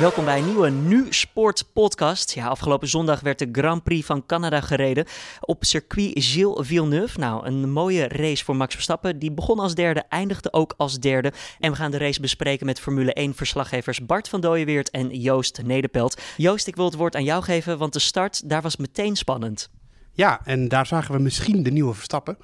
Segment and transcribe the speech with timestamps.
[0.00, 2.32] Welkom bij een nieuwe Nu Sport podcast.
[2.32, 5.04] Ja, afgelopen zondag werd de Grand Prix van Canada gereden
[5.40, 7.18] op circuit Gilles Villeneuve.
[7.18, 9.18] Nou, een mooie race voor Max Verstappen.
[9.18, 11.32] Die begon als derde, eindigde ook als derde.
[11.58, 16.20] En we gaan de race bespreken met Formule 1-verslaggevers Bart van Dooyeweert en Joost Nederpelt.
[16.36, 19.70] Joost, ik wil het woord aan jou geven, want de start, daar was meteen spannend.
[20.12, 22.36] Ja, en daar zagen we misschien de nieuwe Verstappen.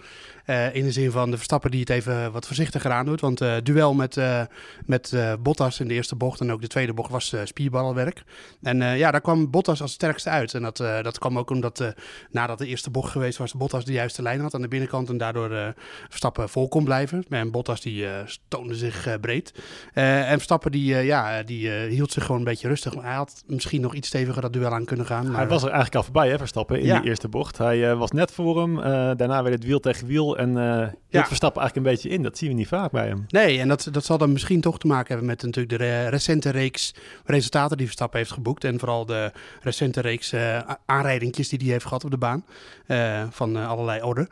[0.46, 3.20] Uh, in de zin van de Verstappen die het even wat voorzichtiger aan doet.
[3.20, 4.42] Want uh, duel met, uh,
[4.84, 8.22] met Bottas in de eerste bocht en ook de tweede bocht was spierballenwerk.
[8.62, 10.54] En ja, daar kwam Bottas als sterkste uit.
[10.54, 11.94] En dat, dat kwam ook omdat
[12.30, 15.08] nadat de eerste bocht geweest was, Bottas de juiste lijn had aan de binnenkant.
[15.08, 15.74] En daardoor
[16.08, 17.24] Verstappen vol kon blijven.
[17.28, 18.06] En Bottas die
[18.48, 19.54] toonde zich breed.
[19.92, 22.94] en Verstappen die, ja, die hield zich gewoon een beetje rustig.
[22.94, 25.26] Hij had misschien nog iets steviger dat duel aan kunnen gaan.
[25.26, 25.36] Maar...
[25.36, 27.00] Hij was er eigenlijk al voorbij, hè, Verstappen, in ja.
[27.00, 27.58] de eerste bocht.
[27.58, 28.74] Hij was net voor hem.
[29.16, 31.26] daarna werd het wiel tegen wiel en uh, ja.
[31.26, 32.22] Verstappen eigenlijk een beetje in.
[32.22, 33.24] Dat zien we niet vaak bij hem.
[33.28, 36.50] Nee, en dat, dat zal dan misschien toch te maken hebben met natuurlijk de recente
[36.50, 38.64] reeks resultaten die Verstappen heeft geboekt.
[38.64, 42.44] En vooral de recente reeks uh, aanrijdingjes die hij heeft gehad op de baan.
[42.86, 44.28] Uh, van allerlei orde.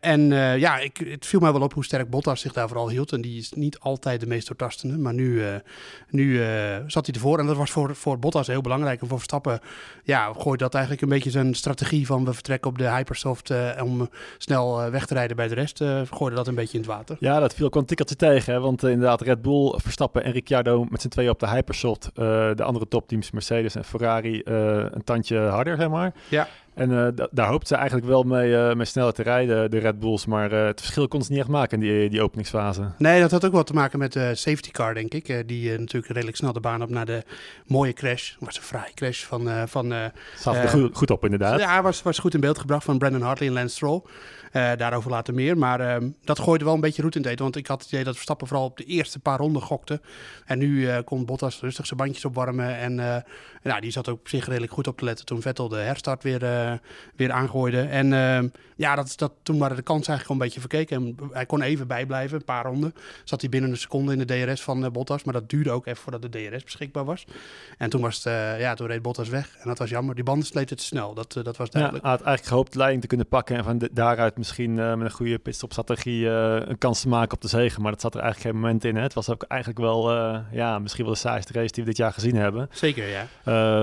[0.00, 3.12] en ja, ik, het viel mij wel op hoe sterk Bottas zich daar vooral hield.
[3.12, 4.98] En die is niet altijd de meest doortastende.
[4.98, 5.42] Maar nu,
[6.08, 6.36] nu
[6.86, 7.38] zat hij ervoor.
[7.38, 9.00] En dat was voor, voor Bottas heel belangrijk.
[9.00, 9.60] En voor Verstappen
[10.04, 14.08] ja, gooit dat eigenlijk een beetje zijn strategie van we vertrekken op de hypersoft om
[14.38, 17.16] snel weg te rijden bij de rest, uh, gooide dat een beetje in het water.
[17.20, 18.52] Ja, dat viel ook een tikkeltje tegen.
[18.52, 18.60] Hè?
[18.60, 22.10] Want uh, inderdaad, Red Bull, Verstappen en Ricciardo met z'n tweeën op de Hypersoft.
[22.14, 26.12] Uh, de andere topteams, Mercedes en Ferrari, een tandje harder, zeg maar.
[26.28, 26.48] Ja.
[26.76, 29.98] En uh, daar hoopten ze eigenlijk wel mee, uh, mee sneller te rijden, de Red
[29.98, 30.26] Bulls.
[30.26, 32.90] Maar uh, het verschil kon ze niet echt maken in die, die openingsfase.
[32.98, 35.48] Nee, dat had ook wel te maken met de safety car, denk ik.
[35.48, 37.22] die natuurlijk redelijk snel de baan op naar de
[37.66, 38.30] mooie crash.
[38.30, 39.68] Het was een fraaie crash van...
[39.68, 39.94] van
[40.38, 41.60] Zat er goed, goed, op, inderdaad.
[41.60, 44.02] Ja, was, was goed in beeld gebracht van Brandon Hartley en Lance Stroll.
[44.52, 45.58] daarover later meer.
[45.58, 47.44] Maar ehm, dat gooide wel een beetje roet in het eten.
[47.44, 50.00] Want ik had het idee dat Verstappen vooral op de eerste paar ronden gokte.
[50.44, 52.78] En nu kon Bottas rustig zijn bandjes opwarmen.
[52.78, 53.24] En
[53.62, 56.22] nou, die zat ook op zich redelijk goed op te letten toen Vettel de herstart
[56.22, 56.44] weer,
[57.16, 57.80] weer aan aangooide.
[57.80, 61.16] En uh, ja, dat, dat, toen waren de kansen eigenlijk een beetje verkeken.
[61.32, 62.94] hij kon even bijblijven, een paar ronden.
[63.24, 65.24] Zat hij binnen een seconde in de DRS van uh, Bottas.
[65.24, 67.26] Maar dat duurde ook even voordat de DRS beschikbaar was.
[67.78, 69.56] En toen, was het, ja, toen reed Bottas weg.
[69.58, 70.14] En dat was jammer.
[70.14, 71.14] Die banden sleten te snel.
[71.14, 72.04] Dat, dat was duidelijk.
[72.04, 73.56] Ja, hij had eigenlijk gehoopt leiding te kunnen pakken.
[73.56, 77.48] En van de, daaruit misschien met een goede pitstopstrategie een kans te maken op de
[77.48, 77.82] zegen.
[77.82, 78.96] Maar dat zat er eigenlijk geen moment in.
[78.96, 79.02] Hè.
[79.02, 80.12] Het was ook eigenlijk wel,
[80.52, 82.68] ja, misschien wel de saaiste race die we dit jaar gezien hebben.
[82.72, 83.26] Zeker, ja.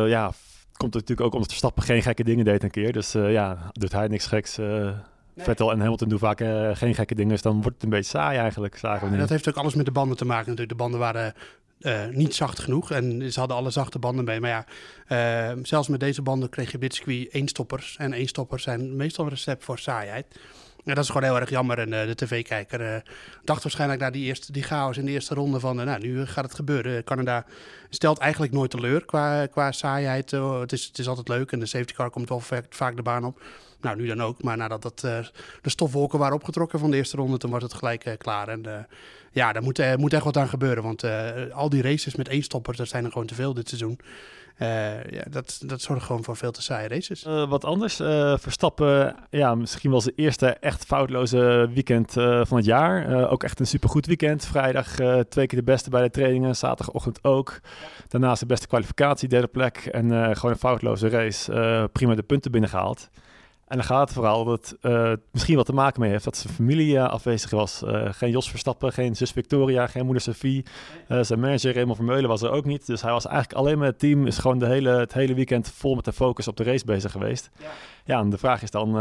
[0.05, 0.31] ja,
[0.77, 2.93] komt natuurlijk ook omdat Verstappen geen gekke dingen deed een keer.
[2.93, 4.59] Dus uh, ja, doet hij niks geks.
[4.59, 4.95] Uh, nee.
[5.37, 7.31] Vettel en Hamilton doen vaak uh, geen gekke dingen.
[7.31, 8.79] Dus dan wordt het een beetje saai eigenlijk.
[8.79, 10.77] We dat heeft ook alles met de banden te maken natuurlijk.
[10.77, 11.33] De banden waren
[12.11, 12.91] niet zacht genoeg.
[12.91, 14.39] En ze hadden alle zachte banden mee.
[14.39, 14.65] Maar
[15.07, 17.95] ja, zelfs met deze banden kreeg je dit circuit eenstoppers.
[17.97, 20.39] En eenstoppers zijn meestal een recept voor saaiheid.
[20.83, 21.79] Ja, dat is gewoon heel erg jammer.
[21.79, 22.95] En uh, de tv-kijker uh,
[23.43, 25.79] dacht waarschijnlijk na die, eerste, die chaos in de eerste ronde van...
[25.79, 27.03] Uh, nou, nu gaat het gebeuren.
[27.03, 27.45] Canada
[27.89, 30.31] stelt eigenlijk nooit teleur qua, qua saaiheid.
[30.31, 33.25] het, is, het is altijd leuk en de safety car komt wel vaak de baan
[33.25, 33.41] op.
[33.83, 34.43] Nou, nu dan ook.
[34.43, 37.37] Maar nadat dat, de stofwolken waren opgetrokken van de eerste ronde...
[37.37, 38.47] toen was het gelijk klaar.
[38.47, 38.87] En
[39.31, 40.83] ja, daar moet, moet echt wat aan gebeuren.
[40.83, 41.03] Want
[41.51, 43.99] al die races met één stopper, dat zijn er gewoon te veel dit seizoen.
[45.09, 47.23] Ja, dat, dat zorgt gewoon voor veel te saaie races.
[47.23, 47.95] Wat anders,
[48.41, 53.27] Verstappen, ja, misschien wel zijn eerste echt foutloze weekend van het jaar.
[53.29, 54.45] ook echt een supergoed weekend.
[54.45, 54.87] Vrijdag
[55.29, 57.59] twee keer de beste bij de trainingen, zaterdagochtend ook.
[58.07, 61.89] Daarnaast de beste kwalificatie, derde plek en gewoon een foutloze race.
[61.91, 63.09] prima de punten binnengehaald.
[63.73, 66.37] En dan gaat het vooral dat uh, het misschien wat te maken mee heeft dat
[66.37, 67.81] zijn familie uh, afwezig was.
[67.83, 70.65] Uh, geen Jos Verstappen, geen zus Victoria, geen moeder Sophie.
[71.07, 72.85] zijn manager Raymond Vermeulen was er ook niet.
[72.85, 74.27] Dus hij was eigenlijk alleen met het team.
[74.27, 77.11] Is gewoon de hele, het hele weekend vol met de focus op de race bezig
[77.11, 77.49] geweest.
[77.59, 77.67] Ja,
[78.05, 78.97] ja en de vraag is dan...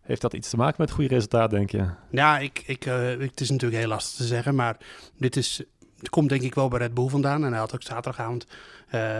[0.00, 1.86] heeft dat iets te maken met het goede resultaat, denk je?
[2.10, 2.82] Ja, ik, ik,
[3.18, 4.54] het is natuurlijk heel lastig te zeggen.
[4.54, 4.76] Maar
[5.18, 5.62] dit is,
[5.98, 7.44] het komt denk ik wel bij Red Bull vandaan.
[7.44, 8.46] En hij had ook zaterdagavond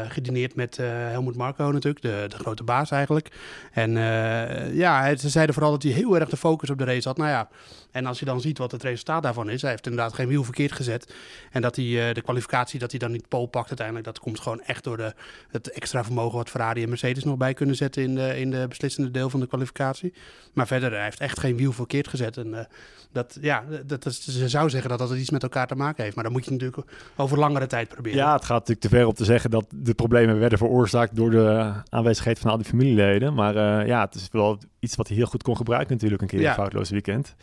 [0.08, 3.28] gedineerd met uh, Helmoet Marco natuurlijk, de, de grote baas eigenlijk.
[3.72, 7.08] En uh, ja, ze zeiden vooral dat hij heel erg de focus op de race
[7.08, 7.16] had.
[7.16, 7.48] Nou ja,
[7.90, 10.44] en als je dan ziet wat het resultaat daarvan is, hij heeft inderdaad geen wiel
[10.44, 11.14] verkeerd gezet.
[11.50, 14.62] En dat hij de kwalificatie, dat hij dan niet pole pakt uiteindelijk, dat komt gewoon
[14.62, 15.14] echt door de,
[15.50, 18.66] het extra vermogen wat Ferrari en Mercedes nog bij kunnen zetten in de, in de
[18.68, 20.12] beslissende deel van de kwalificatie.
[20.52, 22.36] Maar verder, hij heeft echt geen wiel verkeerd gezet.
[22.36, 22.68] En
[23.14, 26.14] dat, ja, dat, is, ze zou zeggen dat dat iets met elkaar te maken heeft.
[26.14, 26.82] Maar dan moet je natuurlijk
[27.16, 28.18] over langere tijd proberen.
[28.18, 31.16] Ja, het gaat natuurlijk te ver om te zeggen dat dat de problemen werden veroorzaakt
[31.16, 33.34] door de aanwezigheid van al die familieleden.
[33.34, 36.40] Maar ja, het is wel iets wat hij heel goed kon gebruiken natuurlijk, een keer
[36.40, 36.48] ja.
[36.48, 37.34] een foutloos weekend.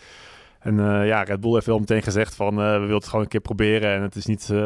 [0.61, 3.21] En uh, ja, Red Bull heeft wel meteen gezegd van uh, we willen het gewoon
[3.21, 3.95] een keer proberen.
[3.95, 4.57] En het is niet uh,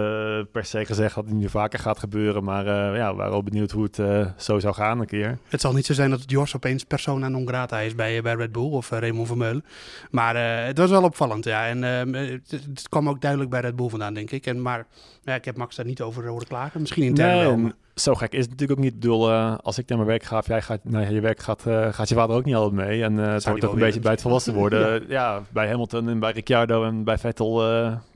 [0.51, 2.43] per se gezegd dat het nu vaker gaat gebeuren.
[2.43, 2.65] Maar
[2.95, 5.37] ja, we waren wel benieuwd hoe het zo zou gaan een keer.
[5.49, 8.51] Het zal niet zo zijn dat Jos opeens persona non grata is bij, bij Red
[8.51, 9.65] Bull of Raymond Vermeulen.
[10.11, 11.67] Maar het was wel opvallend, ja.
[11.67, 11.81] En
[12.13, 14.45] het, het, kwam ook duidelijk bij Red Bull vandaan, denk ik.
[14.45, 14.87] En, maar
[15.23, 16.81] ja, ik heb Max daar niet over horen klagen.
[16.81, 18.99] Misschien intern nee, wel zo gek is het natuurlijk ook niet.
[18.99, 21.63] Bedoel, uh, als ik naar mijn werk ga of jij gaat naar je werk, gaat,
[21.67, 23.03] uh, gaat je vader ook niet altijd mee.
[23.03, 25.05] En uh, het hoort ook een beetje bij het volwassen worden.
[25.07, 25.41] ja.
[25.51, 27.53] bij Hamilton en bij Ricciardo en bij Vettel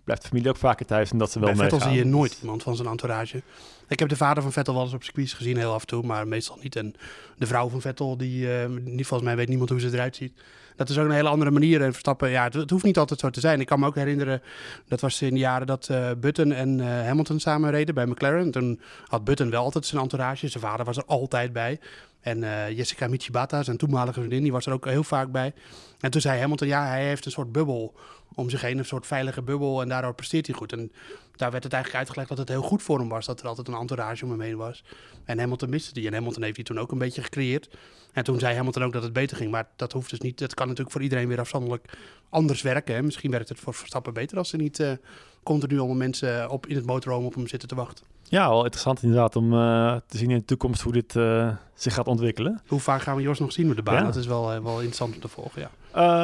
[0.04, 1.80] blijft de familie ook vaker thuis en dat ze wel bij meegaan.
[1.80, 3.42] Vettel zie je nooit iemand van zijn entourage.
[3.88, 6.04] Ik heb de vader van Vettel wel eens op circuits gezien, heel af en toe,
[6.04, 6.76] maar meestal niet.
[6.76, 6.96] En
[7.38, 10.34] de vrouw van Vettel, die, niet, volgens mij weet niemand hoe ze eruit ziet
[10.80, 11.81] dat is ook een hele andere manier.
[11.81, 13.60] En Verstappen, ja, het, hoeft niet altijd zo te zijn.
[13.60, 14.42] Ik kan me ook herinneren,
[14.88, 18.52] dat was in de jaren dat uh, Button en uh, Hamilton samen reden bij McLaren.
[18.52, 20.48] Toen had Button wel altijd zijn entourage.
[20.48, 21.80] Zijn vader was er altijd bij.
[22.19, 25.54] En uh, Jessica Michibata, zijn toenmalige vriendin, die was er ook heel vaak bij.
[26.00, 27.95] En toen zei Hamilton, ja, hij heeft een soort bubbel
[28.33, 29.81] om zich heen, een soort veilige bubbel.
[29.81, 30.71] En daardoor presteert hij goed.
[30.71, 30.92] En
[31.36, 33.68] daar werd het eigenlijk uitgelegd dat het heel goed voor hem was, dat er altijd
[33.68, 34.83] een entourage om hem heen was.
[35.25, 36.07] En Hamilton miste die.
[36.07, 37.69] En Hamilton heeft die toen ook een beetje gecreëerd.
[38.13, 39.51] En toen zei Hamilton ook dat het beter ging.
[39.51, 40.38] Maar dat hoeft dus niet.
[40.38, 41.98] Dat kan natuurlijk voor iedereen weer afzonderlijk
[42.30, 43.06] anders werken.
[43.06, 44.92] Misschien werkt het voor Verstappen beter als er niet uh,
[45.44, 48.06] continu allemaal mensen op, in het motorhome op hem zitten te wachten.
[48.30, 51.94] Ja, wel interessant inderdaad om uh, te zien in de toekomst hoe dit uh, zich
[51.94, 52.62] gaat ontwikkelen.
[52.68, 53.96] Hoe vaak gaan we Jos nog zien met de baan?
[53.96, 54.04] Ja.
[54.04, 55.70] Dat is wel, uh, wel interessant om te volgen, ja.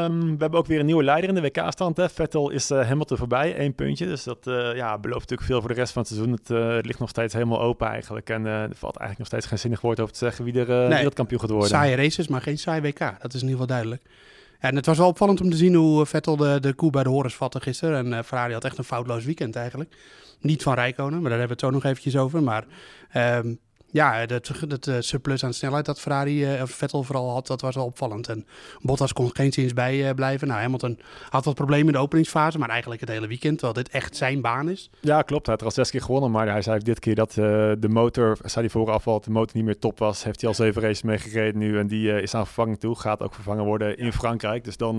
[0.03, 1.99] Um, we hebben ook weer een nieuwe leider in de WK-stand.
[2.11, 4.05] Vettel is Hamilton voorbij, één puntje.
[4.05, 4.37] Dus dat
[4.75, 6.31] ja, belooft natuurlijk veel voor de rest van het seizoen.
[6.31, 8.29] Het, het ligt nog steeds helemaal open eigenlijk.
[8.29, 10.87] En er valt eigenlijk nog steeds geen zinnig woord over te zeggen wie er nee,
[10.87, 11.69] wereldkampioen gaat worden.
[11.69, 12.99] Saaie races, maar geen saai WK.
[12.99, 14.01] Dat is in ieder geval duidelijk.
[14.59, 17.09] En het was wel opvallend om te zien hoe Vettel de, de koe bij de
[17.09, 18.13] horens vatte gisteren.
[18.13, 19.95] En Ferrari had echt een foutloos weekend eigenlijk.
[20.45, 22.43] Niet van Rijkonen, maar daar hebben we het zo nog eventjes over.
[22.43, 22.65] Maar
[23.15, 27.61] um, ja, dat, dat uh, surplus aan snelheid dat Ferrari, uh, Vettel vooral had, dat
[27.61, 28.27] was wel opvallend.
[28.29, 28.45] En
[28.81, 30.47] Bottas kon geen zins bij uh, blijven.
[30.47, 30.99] Nou, Hamilton
[31.29, 34.41] had wat problemen in de openingsfase, maar eigenlijk het hele weekend, terwijl dit echt zijn
[34.41, 34.89] baan is.
[35.01, 35.45] Ja, klopt.
[35.45, 38.37] Hij had er al zes keer gewonnen, maar hij zei dit keer dat de motor,
[38.41, 40.23] zei hij vooraf al, de motor niet meer top was.
[40.23, 42.99] Heeft hij al zeven races meegereden nu en die is aan vervanging toe.
[42.99, 44.63] Gaat ook vervangen worden in Frankrijk.
[44.63, 44.97] Dus dan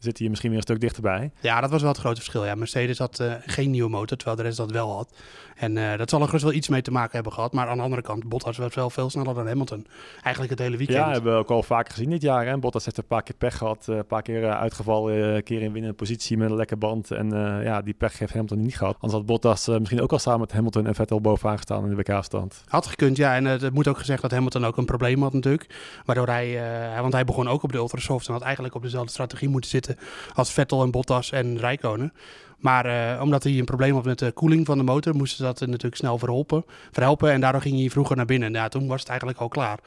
[0.00, 1.30] zit hij misschien weer een stuk dichterbij.
[1.40, 2.44] Ja, dat was wel het grote verschil.
[2.44, 5.14] Ja, Mercedes had uh, geen nieuwe motor, terwijl de rest dat wel had.
[5.56, 7.52] En uh, dat zal er gerust wel iets mee te maken hebben gehad.
[7.52, 9.86] Maar aan de andere kant, Bottas was wel veel sneller dan Hamilton.
[10.22, 10.98] Eigenlijk het hele weekend.
[10.98, 12.46] Ja, hebben we ook al vaker gezien dit jaar.
[12.46, 12.58] Hè?
[12.58, 13.86] Bottas heeft een paar keer pech gehad.
[13.90, 15.34] Uh, een paar keer uitgevallen.
[15.34, 17.10] een keer in winnende positie met een lekker band.
[17.10, 17.30] En
[17.64, 18.94] ja, die pech heeft Hamilton niet gehad.
[18.94, 22.02] Anders had Bottas misschien ook al samen met Hamilton en Vettel bovenaan gestaan in de
[22.02, 22.64] WK-stand.
[22.68, 23.34] Had gekund, ja.
[23.34, 25.74] En het moet ook gezegd dat Hamilton ook een probleem had natuurlijk.
[26.04, 26.60] Waardoor hij,
[27.00, 29.89] want hij begon ook op de Ultrasoft en had eigenlijk op dezelfde strategie moeten zitten
[30.34, 32.12] als Vettel en Bottas en Rijkonen.
[32.60, 35.42] Maar uh, omdat hij een probleem had met de koeling van de motor, moesten ze
[35.42, 37.30] dat natuurlijk snel verholpen, verhelpen.
[37.30, 38.52] En daardoor ging hij vroeger naar binnen.
[38.52, 39.78] Ja, toen was het eigenlijk al klaar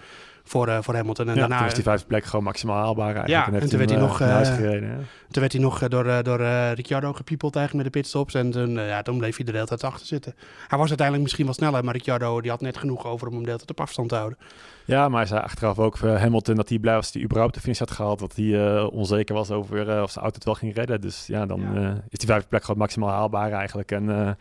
[0.43, 1.27] voor, uh, voor Hamilton.
[1.27, 3.47] En ja, daarna toen was die vijfde plek gewoon maximaal haalbaar eigenlijk.
[3.51, 6.41] Ja, en, toen werd hij nog, uh, gereden, toen werd hij nog door, door
[6.73, 8.33] Ricciardo gepiepeld eigenlijk met de pitstops.
[8.33, 10.35] En toen, ja, toen bleef hij de hele tijd achter zitten.
[10.67, 13.43] Hij was uiteindelijk misschien wel sneller, maar Ricciardo die had net genoeg over om hem
[13.43, 14.37] de hele tijd op afstand te houden.
[14.85, 17.53] Ja, maar hij zei achteraf ook voor Hamilton dat hij blij was dat hij überhaupt
[17.53, 18.19] de finish had gehaald.
[18.19, 21.01] Dat hij uh, onzeker was over uh, of zijn auto het wel ging redden.
[21.01, 21.81] Dus ja, dan ja.
[21.81, 23.91] Uh, is die vijfde plek gewoon maximaal haalbaar eigenlijk.
[23.91, 24.37] En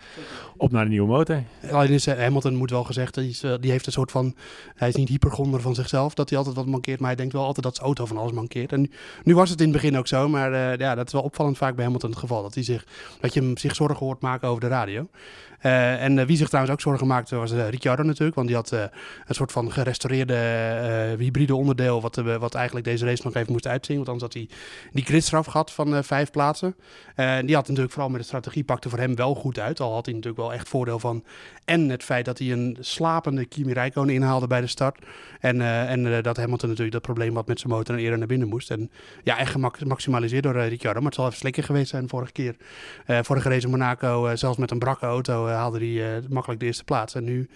[0.56, 1.42] op naar de nieuwe motor.
[1.70, 4.34] Alleen is Hamilton moet wel gezegd, die, is, die heeft een soort van...
[4.74, 6.98] Hij is niet hypergonder van zichzelf, dat hij altijd wat mankeert.
[6.98, 8.72] Maar hij denkt wel altijd dat zijn auto van alles mankeert.
[8.72, 8.90] En nu,
[9.22, 10.28] nu was het in het begin ook zo.
[10.28, 12.42] Maar ja, dat is wel opvallend vaak bij Hamilton het geval.
[12.42, 12.86] Dat, hij zich,
[13.20, 15.08] dat je hem zich zorgen hoort maken over de radio.
[15.62, 18.34] Uh, en uh, wie zich trouwens ook zorgen maakte was uh, Ricciardo natuurlijk.
[18.34, 18.90] Want die had een
[19.34, 20.31] soort van gerestaureerde
[21.18, 22.00] hybride onderdeel.
[22.00, 23.96] Wat, wat eigenlijk deze race nog even moest uitzien.
[23.96, 24.56] Want anders had hij
[24.92, 26.74] die gridstraf gehad van vijf plaatsen.
[27.16, 29.80] die had natuurlijk vooral met de strategie pakte voor hem wel goed uit.
[29.80, 31.24] Al had hij natuurlijk wel echt voordeel van.
[31.64, 34.98] En het feit dat hij een slapende Kimi Räikkönen inhaalde bij de start.
[35.40, 38.48] En, en dat Hamilton natuurlijk dat probleem had met zijn motor en eerder naar binnen
[38.48, 38.70] moest.
[38.70, 38.90] En
[39.22, 40.98] ja, echt gemaximaliseerd door Ricciardo.
[40.98, 42.56] Maar het zal even slikker geweest zijn vorige keer.
[43.06, 46.66] vorige race in Monaco, zelfs met een brakke auto eh, haalde hij eh, makkelijk de
[46.66, 47.14] eerste plaats.
[47.14, 47.48] En nu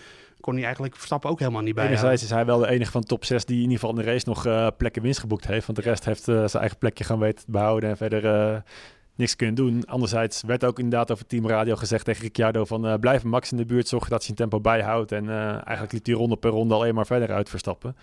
[0.46, 1.86] kon hij eigenlijk Verstappen ook helemaal niet bij.
[1.86, 4.04] Enerzijds is hij wel de enige van de top 6 die in ieder geval in
[4.04, 5.66] de race nog uh, plekken winst geboekt heeft.
[5.66, 8.56] Want de rest heeft uh, zijn eigen plekje gaan weten te behouden en verder uh,
[9.14, 9.84] niks kunnen doen.
[9.84, 13.64] Anderzijds werd ook inderdaad over Team Radio gezegd tegen Ricciardo van blijf Max in de
[13.64, 15.12] buurt, zorg dat hij zijn tempo bijhoudt.
[15.12, 17.96] En eigenlijk liet hij ronde per ronde alleen maar verder uit Verstappen.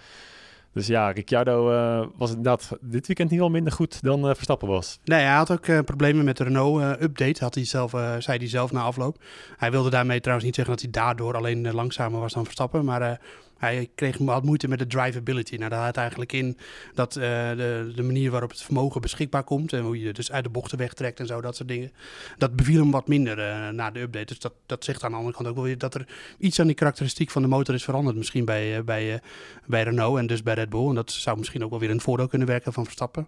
[0.74, 4.68] Dus ja, Ricciardo uh, was inderdaad dit weekend niet wel minder goed dan uh, Verstappen
[4.68, 5.00] was.
[5.04, 8.72] Nee, hij had ook uh, problemen met de Renault-update, had hij zelf, zei hij zelf
[8.72, 9.24] na afloop.
[9.58, 13.20] Hij wilde daarmee trouwens niet zeggen dat hij daardoor alleen langzamer was dan Verstappen, maar
[13.64, 15.56] hij kreeg had moeite met de drivability.
[15.56, 16.58] Nou, dat houdt eigenlijk in
[16.94, 20.50] dat de, de manier waarop het vermogen beschikbaar komt en hoe je dus uit de
[20.50, 21.92] bochten wegtrekt en zo, dat soort dingen.
[22.38, 23.38] Dat beviel hem wat minder
[23.74, 24.26] na de update.
[24.26, 26.68] Dus dat, dat zegt aan de andere kant ook wel weer dat er iets aan
[26.68, 28.18] die karakteristiek van de motor is veranderd.
[28.18, 29.22] Misschien bij, bij,
[29.66, 30.88] bij Renault en dus bij Red Bull.
[30.88, 33.28] En dat zou misschien ook wel weer een voordeel kunnen werken van Verstappen.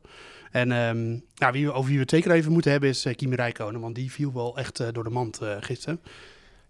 [0.51, 3.81] En um, nou, wie, over wie we het zeker even moeten hebben is Kimi Räikkönen,
[3.81, 5.99] want die viel wel echt door de mand gisteren.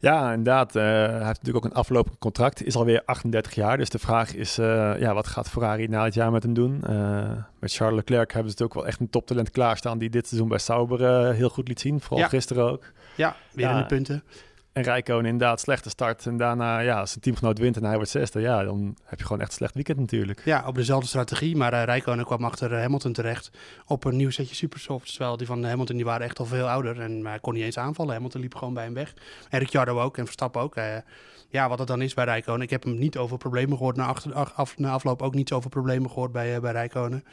[0.05, 0.73] Ja, inderdaad.
[0.73, 2.63] hij heeft natuurlijk ook een aflopend contract.
[2.63, 3.77] Is alweer 38 jaar.
[3.77, 6.83] Dus de vraag is, ja, wat gaat Ferrari na het jaar met hem doen?
[7.59, 9.97] met Charles Leclerc hebben ze natuurlijk wel echt een toptalent klaarstaan...
[9.97, 12.01] die dit seizoen bij Sauber heel goed liet zien.
[12.01, 12.83] Vooral gisteren ook.
[13.15, 14.23] Ja, weer in de punten.
[14.75, 16.25] En Rijkonen inderdaad slechte start.
[16.25, 19.25] En daarna, ja, als een teamgenoot wint en hij wordt zesde, ja, dan heb je
[19.25, 20.41] gewoon echt een slecht weekend natuurlijk.
[20.45, 21.55] Ja, op dezelfde strategie.
[21.55, 23.51] Maar uh, kwam achter uh, Hamilton terecht
[23.85, 25.11] op een nieuw setje supersofts.
[25.11, 26.99] Terwijl die van Hamilton, die waren echt al veel ouder.
[26.99, 28.13] En hij kon niet eens aanvallen.
[28.13, 29.13] Hamilton liep gewoon bij hem weg.
[29.49, 30.77] En Ricciardo ook en Verstappen ook.
[30.77, 30.83] Uh,
[31.49, 32.61] ja, wat het dan is bij Rijkonen.
[32.61, 33.95] Ik heb hem niet over problemen gehoord.
[33.95, 34.15] Na,
[34.77, 37.23] na afloop ook niet over problemen gehoord bij, bij Rijkonen.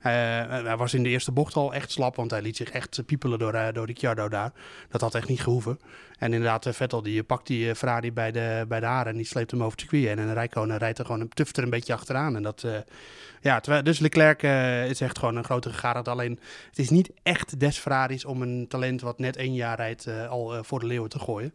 [0.00, 3.38] hij was in de eerste bocht al echt slap, want hij liet zich echt piepelen
[3.38, 4.52] door, door Ricciardo daar.
[4.88, 5.78] Dat had echt niet gehoeven.
[6.18, 9.50] En inderdaad, Vettel die pakt die Ferrari bij de, bij de haren en die sleept
[9.50, 10.18] hem over het circuit.
[10.18, 12.36] En Rijkonen rijdt er gewoon, tuft er een beetje achteraan.
[12.36, 12.66] En dat,
[13.40, 14.42] ja, dus Leclerc
[14.90, 16.08] is echt gewoon een grote gegadigd.
[16.08, 20.08] Alleen, het is niet echt des Ferraris om een talent wat net één jaar rijdt
[20.28, 21.54] al voor de leeuwen te gooien.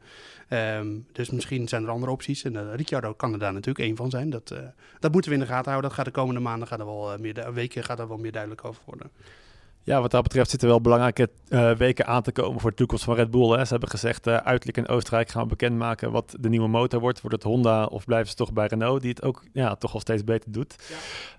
[0.53, 2.43] Um, dus misschien zijn er andere opties.
[2.43, 4.29] En Ricciardo kan er daar natuurlijk één van zijn.
[4.29, 4.53] Dat,
[5.00, 5.89] dat moeten we in de gaten houden.
[5.89, 8.65] Dat gaat de komende maanden, gaat er wel meer, weken gaat er wel meer duidelijk
[8.65, 9.12] over worden.
[9.84, 13.04] Ja, wat dat betreft zitten wel belangrijke uh, weken aan te komen voor de toekomst
[13.04, 13.50] van Red Bull.
[13.50, 13.64] Hè.
[13.66, 17.22] Ze hebben gezegd, uh, uiterlijk in Oostenrijk gaan we bekendmaken wat de nieuwe motor wordt.
[17.22, 20.00] Wordt het Honda of blijven ze toch bij Renault, die het ook ja, toch al
[20.00, 20.76] steeds beter doet.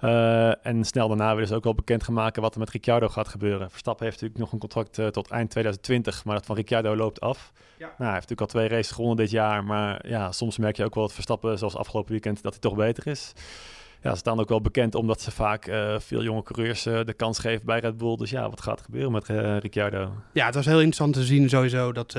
[0.01, 0.09] Ja.
[0.09, 3.09] Uh, en snel daarna willen ze ook wel bekend gaan maken wat er met Ricciardo
[3.09, 3.71] gaat gebeuren.
[3.71, 7.53] Verstappen heeft natuurlijk nog een contract tot eind 2020, maar dat van Ricciardo loopt af.
[7.79, 7.87] Ja.
[7.87, 10.85] Nou, hij heeft natuurlijk al twee races gewonnen dit jaar, maar ja, soms merk je
[10.85, 13.33] ook wel dat Verstappen, zoals afgelopen weekend, dat hij toch beter is
[14.03, 17.13] ja, ze staan ook wel bekend omdat ze vaak uh, veel jonge coureurs uh, de
[17.13, 18.17] kans geven bij Red Bull.
[18.17, 20.13] Dus ja, wat gaat er gebeuren met uh, Ricciardo?
[20.33, 22.19] Ja, het was heel interessant te zien sowieso dat,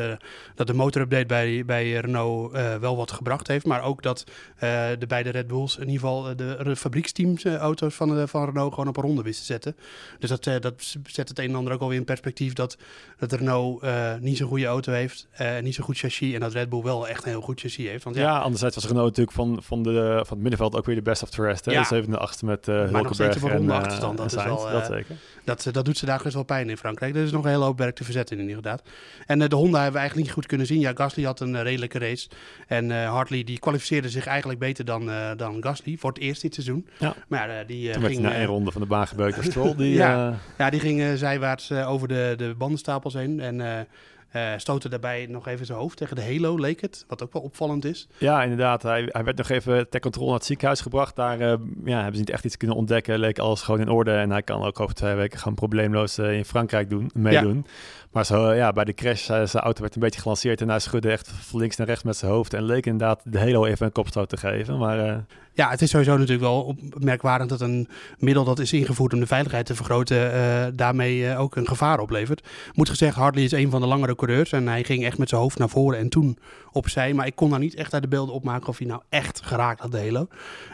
[0.55, 3.65] dat de motorupdate bij, bij Renault wel wat gebracht heeft.
[3.65, 4.23] Maar ook dat
[4.99, 8.97] de beide Red Bulls in ieder geval de fabrieksteams auto's van, van Renault gewoon op
[8.97, 9.75] een ronde wisten zetten.
[10.19, 12.77] Dus dat, dat zet het een en ander ook alweer in perspectief dat,
[13.17, 13.85] dat Renault
[14.19, 15.27] niet zo'n goede auto heeft,
[15.61, 16.33] niet zo'n goed chassis.
[16.33, 18.03] En dat Red Bull wel echt een heel goed chassis heeft.
[18.03, 20.95] Want, ja, ja anderzijds was Renault natuurlijk van, van, de, van het middenveld ook weer
[20.95, 21.65] de best of the rest.
[21.65, 21.71] Hè?
[21.73, 21.83] Ja.
[21.83, 24.17] zevende, achtste met uh, maar nog steeds een en, uh, achterstand.
[24.17, 25.15] Dat, is wel, dat, zeker.
[25.43, 27.15] Dat, dat doet ze daar best wel pijn in Frankrijk.
[27.15, 28.81] Er is nog een hele hoop werk te verzetten in inderdaad.
[29.25, 30.79] En de Honda hebben we eigenlijk niet goed kunnen zien.
[30.79, 32.29] Ja, Gasly had een redelijke race.
[32.67, 36.87] En Hartley die kwalificeerde zich eigenlijk beter dan, dan Gasly voor het eerst dit seizoen.
[36.99, 37.15] Ja.
[37.27, 38.19] Maar die Toen ging...
[38.19, 39.75] na één ronde van de baan gebeukt Stroll.
[39.75, 43.39] Die, ja, ja, die ging zijwaarts over de, de bandenstapels heen.
[43.39, 43.87] En
[44.35, 47.05] uh, stoten daarbij nog even zijn hoofd tegen de Halo, leek het.
[47.07, 48.07] Wat ook wel opvallend is.
[48.17, 48.83] Ja, inderdaad.
[48.83, 51.15] Hij, hij werd nog even ter controle naar het ziekenhuis gebracht.
[51.15, 53.19] Daar uh, ja, hebben ze niet echt iets kunnen ontdekken.
[53.19, 54.11] Leek alles gewoon in orde.
[54.11, 57.63] En hij kan ook over twee weken gewoon probleemloos uh, in Frankrijk doen, meedoen.
[57.65, 57.71] Ja.
[58.11, 60.61] Maar zo, ja, bij de crash, zijn auto werd een beetje gelanceerd.
[60.61, 62.53] En hij schudde echt van links naar rechts met zijn hoofd.
[62.53, 64.77] En leek inderdaad de Halo even een kopstoot te geven.
[64.77, 67.87] Maar ja, het is sowieso natuurlijk wel merkwaardig dat een
[68.17, 72.47] middel dat is ingevoerd om de veiligheid te vergroten, daarmee ook een gevaar oplevert.
[72.73, 75.57] Moet gezegd, Hartley is een van de langere en hij ging echt met zijn hoofd
[75.57, 76.37] naar voren en toen
[76.71, 77.13] opzij.
[77.13, 79.79] Maar ik kon daar niet echt uit de beelden opmaken of hij nou echt geraakt
[79.79, 80.27] had, de Halo.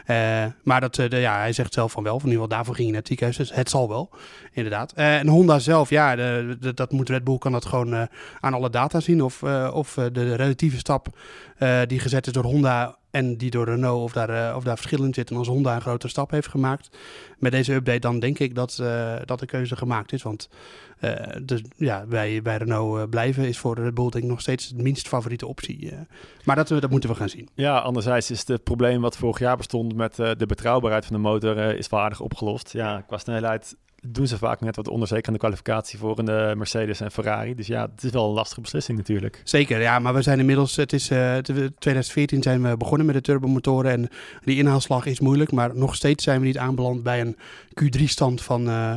[0.06, 2.74] Uh, maar dat, de, ja, hij zegt zelf van wel, van in ieder geval daarvoor
[2.74, 4.10] ging hij naar het ziekenhuis, dus het zal wel,
[4.52, 4.92] inderdaad.
[4.92, 8.08] en Honda zelf, ja, de, dat moet Red Bull, kan dat gewoon
[8.40, 9.42] aan alle data zien of,
[9.72, 11.06] of de relatieve stap
[11.86, 15.14] die gezet is door Honda en die door Renault of daar, uh, of daar verschillend
[15.14, 15.34] zitten.
[15.34, 16.96] En als Honda een grote stap heeft gemaakt
[17.38, 20.22] met deze update, dan denk ik dat, uh, dat de keuze gemaakt is.
[20.22, 20.48] Want
[21.00, 21.12] uh,
[21.42, 24.82] dus, ja, bij, bij Renault blijven is voor Red Bull denk ik nog steeds de
[24.82, 25.92] minst favoriete optie.
[26.44, 27.48] maar dat, dat moeten we gaan zien.
[27.54, 31.58] Ja, anderzijds is het probleem wat vorig jaar bestond met de betrouwbaarheid van de motor
[31.58, 32.72] is wel aardig opgelost.
[32.72, 33.76] Ja, qua snelheid
[34.06, 37.54] doen ze vaak net wat onderzeker aan de kwalificatie voor een uh, Mercedes en Ferrari.
[37.54, 39.40] Dus ja, het is wel een lastige beslissing natuurlijk.
[39.44, 43.20] Zeker, ja, maar we zijn inmiddels, het is uh, 2014 zijn we begonnen met de
[43.20, 44.08] turbomotoren en
[44.44, 47.36] die inhaalslag is moeilijk, maar nog steeds zijn we niet aanbeland bij een
[47.82, 48.68] Q3-stand van...
[48.68, 48.94] Uh,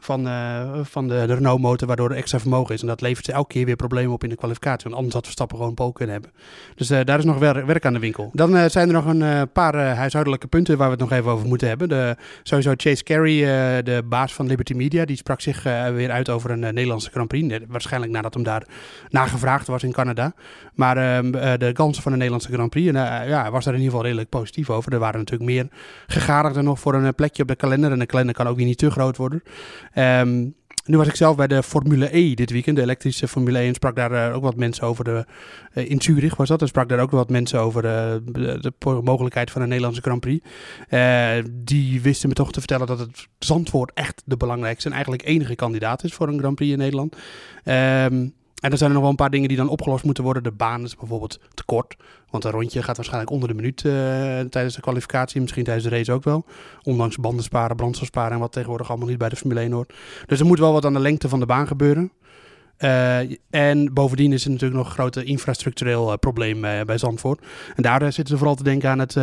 [0.00, 2.80] van, uh, van de, de Renault-motor, waardoor er extra vermogen is.
[2.80, 4.82] En dat levert ze elke keer weer problemen op in de kwalificatie.
[4.82, 6.32] Want anders had Verstappen gewoon Pool kunnen hebben.
[6.74, 8.30] Dus uh, daar is nog wer werk aan de winkel.
[8.32, 11.46] Dan uh, zijn er nog een paar huishoudelijke punten waar we het nog even over
[11.46, 11.88] moeten hebben.
[11.88, 16.50] De, sowieso Chase Carey, de baas van Liberty Media, die sprak zich weer uit over
[16.50, 17.58] een Nederlandse Grand Prix.
[17.68, 18.66] waarschijnlijk nadat hem daar
[19.08, 20.32] nagevraagd was in Canada.
[20.74, 23.92] Maar ehm, de kansen van de Nederlandse Grand Prix, en, ja, was daar in ieder
[23.92, 24.92] geval redelijk positief over.
[24.92, 25.68] Er waren natuurlijk meer
[26.06, 27.92] gegadigden nog voor een plekje op de kalender.
[27.92, 29.42] En de kalender kan ook weer niet te groot worden.
[29.94, 30.54] Um,
[30.84, 33.66] nu was ik zelf bij de Formule E dit weekend, de elektrische Formule E.
[33.66, 35.24] En sprak daar ook wat mensen over de.
[35.72, 36.60] in Zurich was dat.
[36.60, 38.22] En sprak daar ook wat mensen over de,
[38.60, 40.46] de, mogelijkheid van een Nederlandse Grand Prix.
[41.50, 45.54] die wisten me toch te vertellen dat het Zandvoort echt de belangrijkste en eigenlijk enige
[45.54, 47.16] kandidaat is voor een Grand Prix in Nederland.
[47.64, 50.42] Um, en er zijn er nog wel een paar dingen die dan opgelost moeten worden.
[50.42, 51.96] De baan is bijvoorbeeld te kort.
[52.30, 53.92] Want een rondje gaat waarschijnlijk onder de minuut uh,
[54.40, 55.40] tijdens de kwalificatie.
[55.40, 56.44] Misschien tijdens de race ook wel.
[56.82, 59.92] Ondanks banden sparen, brandstof sparen en wat tegenwoordig allemaal niet bij de Formule 1 hoort.
[60.26, 62.12] Dus er moet wel wat aan de lengte van de baan gebeuren.
[62.84, 63.18] Uh,
[63.50, 67.44] en bovendien is er natuurlijk nog een grote infrastructureel uh, probleem uh, bij Zandvoort.
[67.76, 69.14] En daar zitten ze vooral te denken aan het,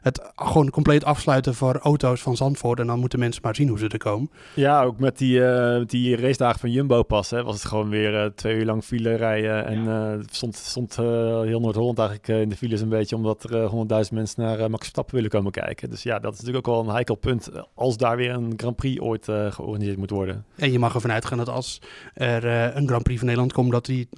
[0.00, 2.80] het gewoon compleet afsluiten voor auto's van Zandvoort.
[2.80, 4.30] En dan moeten mensen maar zien hoe ze er komen.
[4.54, 5.40] Ja, ook met die,
[5.86, 9.66] die racedagen van Jumbo pas hè, was het gewoon weer twee uur lang file rijden.
[9.66, 10.18] En ja.
[10.30, 14.58] stond, stond heel Noord-Holland eigenlijk in de files een beetje omdat er honderdduizend mensen naar
[14.58, 15.90] Max Verstappen willen komen kijken.
[15.90, 18.76] Dus ja, dat is natuurlijk ook wel een heikel punt als daar weer een Grand
[18.76, 20.44] Prix ooit georganiseerd moet worden.
[20.56, 21.80] En je mag ervan uitgaan dat als
[22.14, 22.44] er
[22.76, 24.08] een Grand Prix van Nederland komt, dat die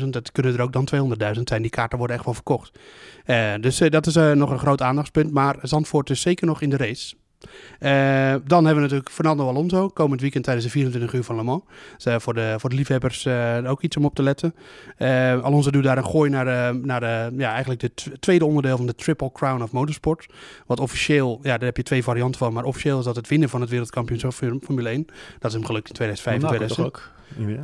[0.00, 0.88] 100.000, dat kunnen er ook dan
[1.36, 1.62] 200.000 zijn.
[1.62, 2.78] Die kaarten worden echt wel verkocht.
[3.26, 5.32] Uh, dus uh, dat is uh, nog een groot aandachtspunt.
[5.32, 7.14] Maar Zandvoort is zeker nog in de race.
[7.44, 11.42] Uh, dan hebben we natuurlijk Fernando Alonso, komend weekend tijdens de 24 uur van Le
[11.42, 11.62] Mans.
[11.98, 14.54] Dus, voor, de, voor de liefhebbers uh, ook iets om op te letten.
[15.42, 18.86] Alonso doet daar een gooi naar, de, naar de, ja, eigenlijk het tweede onderdeel van
[18.86, 20.26] de Triple Crown of Motorsport.
[20.66, 23.48] Wat officieel, ja, daar heb je twee varianten van, maar officieel is dat het winnen
[23.48, 25.06] van het wereldkampioenschap Formule 1.
[25.38, 27.12] Dat is hem gelukt in 2005 en 2006.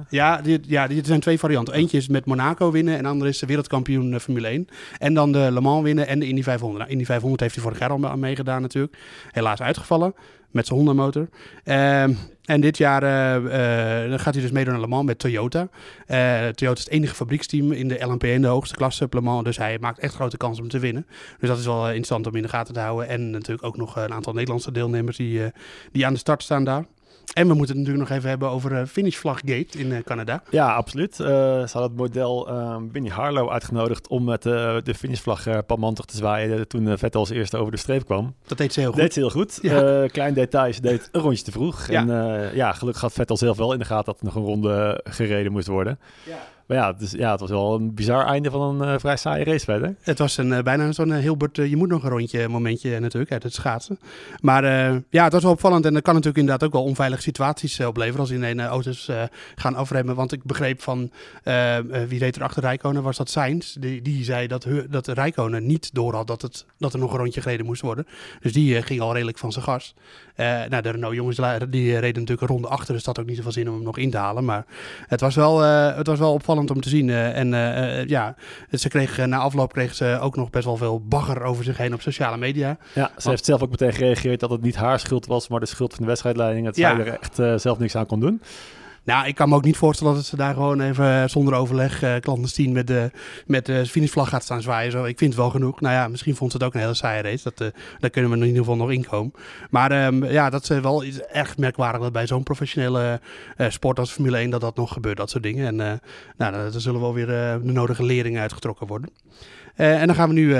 [0.08, 1.74] Ja, die, ja, er zijn twee varianten.
[1.74, 4.68] Eentje is met Monaco winnen en de andere is de wereldkampioen eh, Formule 1.
[4.98, 6.78] En dan de Le Mans winnen en de Indy 500.
[6.78, 8.96] Nou, Indy 500 heeft hij vorig jaar al aan meegedaan natuurlijk.
[9.30, 10.14] Helaas uitgevallen
[10.50, 11.28] met zijn Honda-motor.
[11.64, 12.02] Uh,
[12.44, 15.68] en dit jaar uh, gaat hij dus meedoen aan Le Mans met Toyota.
[16.54, 19.44] Toyota is het enige fabrieksteam in de LMP in de hoogste klasse Le Mans.
[19.44, 21.06] Dus hij maakt echt grote kans om te winnen.
[21.38, 23.08] Dus dat is wel interessant om in de gaten te houden.
[23.08, 25.42] En natuurlijk ook nog een aantal Nederlandse deelnemers die,
[25.92, 26.84] die aan de start staan daar.
[27.32, 30.42] En we moeten het natuurlijk nog even hebben over uh, Finish Gate in uh, Canada.
[30.50, 31.18] Ja, absoluut.
[31.18, 36.04] Uh, ze hadden het model um, Winnie Harlow uitgenodigd om met de finishvlag uh, palmantig
[36.04, 38.34] te zwaaien toen Vettel als eerste over de streep kwam.
[38.46, 39.00] Dat deed ze heel goed.
[39.00, 39.58] Deed ze heel goed.
[39.62, 40.06] Ja.
[40.06, 41.88] klein details, deed een rondje te vroeg.
[41.90, 42.00] Ja.
[42.00, 45.00] En ja, gelukkig had Vettel zelf wel in de gaten dat er nog een ronde
[45.04, 45.98] gereden moest worden.
[46.26, 46.38] Ja.
[46.70, 49.44] Maar ja, dus, ja, het was wel een bizar einde van een uh, vrij saaie
[49.44, 49.94] race verder.
[50.00, 53.32] Het was een, uh, bijna zo'n Hilbert, uh, je moet nog een rondje momentje natuurlijk
[53.32, 53.98] uit het schaatsen.
[54.40, 54.64] Maar
[55.10, 58.20] ja, het was wel opvallend en dat kan natuurlijk inderdaad ook wel onveilige situaties opleveren
[58.20, 59.10] als in een auto's
[59.54, 60.14] gaan afremmen.
[60.14, 61.10] Want ik begreep van,
[62.08, 63.74] wie reed er achter Rijkonen, was dat Sainz.
[63.74, 67.18] Die, die zei dat, dat Rijkonen niet door had dat, het, dat er nog een
[67.18, 68.06] rondje gereden moest worden.
[68.40, 69.94] Dus die ging al redelijk van zijn gas.
[70.36, 71.36] nou, de Renault jongens
[71.70, 73.84] die reden natuurlijk een ronde achter, dus dat had ook niet zoveel zin om hem
[73.84, 74.44] nog in te halen.
[74.44, 74.64] Maar
[75.06, 77.08] het was wel, het was wel opvallend om te zien.
[77.08, 78.34] Uh, en uh, ja,
[78.70, 81.94] ze kreeg, na afloop kreeg ze ook nog best wel veel bagger over zich heen
[81.94, 82.78] op sociale media.
[82.94, 85.66] Ja, ze heeft zelf ook meteen gereageerd dat het niet haar schuld was, maar de
[85.66, 86.66] schuld van de wedstrijdleiding.
[86.66, 86.96] Dat ja.
[86.96, 88.42] zij er echt zelf niks aan kon doen.
[89.04, 92.02] Nou, ik kan me ook niet voorstellen dat ze daar gewoon even eh, zonder overleg
[92.02, 93.10] uh, clandestien met de,
[93.46, 94.92] met de finishvlag gaat staan zwaaien.
[94.92, 95.04] Zo.
[95.04, 95.80] Ik vind het wel genoeg.
[95.80, 97.42] Nou ja, misschien vond ze het ook een hele saaie race.
[97.42, 99.32] Dat, uh, daar kunnen we in ieder geval nog inkomen.
[99.70, 103.20] Maar um, ja, dat is wel echt merkwaardig dat bij zo'n professionele
[103.56, 105.66] sport als Formule 1 dat dat nog gebeurt, dat soort dingen.
[105.66, 106.00] En
[106.36, 109.10] nou, daar zullen wel weer de nodige leringen uitgetrokken worden.
[109.74, 110.54] en dan gaan we nu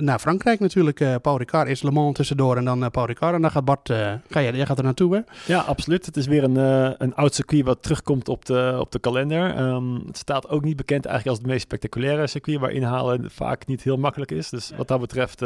[0.00, 1.00] naar Frankrijk natuurlijk.
[1.00, 3.34] Uh, Paul Ricard is Le Mans tussendoor en dan uh, Paul Ricard.
[3.34, 5.20] En dan gaat Bart, uh, ga jij, jij gaat er naartoe hè?
[5.52, 6.06] Ja, absoluut.
[6.06, 6.56] Het is weer een,
[7.02, 9.60] een oud circuit wat terugkomt op de, op de kalender.
[9.60, 13.66] Um, het staat ook niet bekend eigenlijk als het meest spectaculaire circuit, waar inhalen vaak
[13.66, 14.48] niet heel makkelijk is.
[14.48, 15.40] Dus wat dat betreft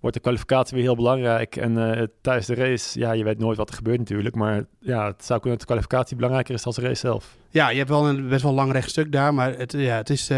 [0.00, 1.56] wordt de kwalificatie weer heel belangrijk.
[1.56, 4.34] En tijdens de race, ja, je weet nooit wat er gebeurt natuurlijk.
[4.34, 7.36] Maar ja, het zou kunnen dat de kwalificatie belangrijker is dan de race zelf.
[7.50, 10.30] Ja, je hebt wel een best wel lang rechtstuk daar, maar het, ja, het is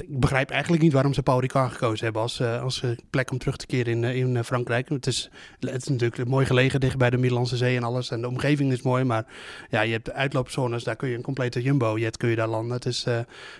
[0.00, 3.30] ik begrijp eigenlijk niet waarom ze Paul Ricard gekozen hebben als, uh, als uh, plek
[3.30, 4.88] om terug te keren in, uh, in Frankrijk.
[4.88, 5.30] Het is,
[5.60, 8.10] het is natuurlijk mooi gelegen dicht bij de Middellandse Zee en alles.
[8.10, 9.26] En de omgeving is mooi, maar
[9.70, 12.72] ja, je hebt uitloopzones, daar kun je een complete jumbo-jet kun je daar landen.
[12.72, 13.06] Het is,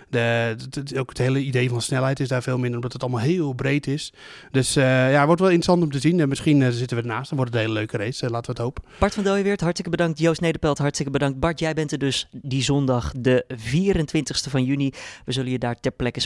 [0.09, 0.55] de,
[0.97, 3.87] ook het hele idee van snelheid is daar veel minder, omdat het allemaal heel breed
[3.87, 4.13] is.
[4.51, 6.19] Dus ja, het wordt wel interessant om te zien.
[6.19, 8.29] En misschien zitten we ernaast, dan wordt het een hele leuke race.
[8.29, 8.83] laten we het hopen.
[8.99, 10.19] Bart van Dooyeweert, hartstikke bedankt.
[10.19, 11.39] Joost Nederpelt, hartstikke bedankt.
[11.39, 14.93] Bart, jij bent er dus die zondag, de 24e van juni.
[15.25, 16.19] We zullen je daar ter plekke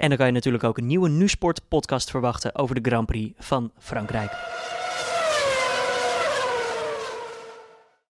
[0.00, 3.06] En dan kan je natuurlijk ook een nieuwe Nu Sport podcast verwachten over de Grand
[3.06, 4.32] Prix van Frankrijk.